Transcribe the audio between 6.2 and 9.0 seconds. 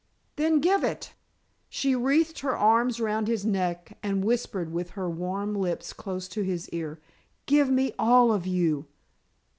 to his ear, "Give me all of you."